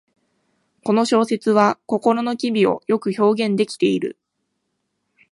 [0.83, 4.17] この小説は心の機微をよく表現できている